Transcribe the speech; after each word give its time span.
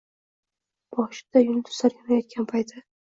Boshida 0.99 1.43
yulduzlar 1.43 1.93
yonayotgan 1.99 2.49
payti 2.53 2.83